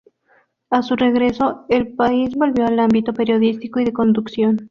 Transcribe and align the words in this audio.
A 0.71 0.81
su 0.81 0.95
regreso 0.95 1.67
al 1.69 1.89
país 1.89 2.33
volvió 2.33 2.65
al 2.65 2.79
ámbito 2.79 3.13
periodístico 3.13 3.79
y 3.81 3.85
de 3.85 3.93
conducción. 3.93 4.59